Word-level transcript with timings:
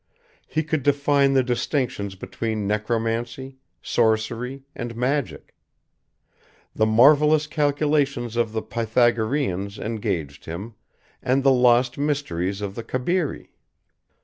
He 0.47 0.63
could 0.63 0.81
define 0.81 1.33
the 1.33 1.43
distinctions 1.43 2.15
between 2.15 2.65
necromancy, 2.65 3.59
sorcery, 3.83 4.63
and 4.75 4.95
magic. 4.95 5.53
The 6.75 6.87
marvelous 6.87 7.45
calculations 7.45 8.35
of 8.35 8.51
the 8.51 8.63
Pythagoreans 8.63 9.77
engaged 9.77 10.45
him, 10.45 10.73
and 11.21 11.43
the 11.43 11.51
lost 11.53 11.99
mysteries 11.99 12.61
of 12.61 12.73
the 12.73 12.83
Cabiri. 12.83 13.51